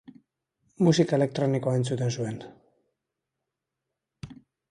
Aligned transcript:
Musika 0.87 1.17
elektronikoa 1.19 1.75
entzuten 1.81 2.15
zuen. 2.17 2.41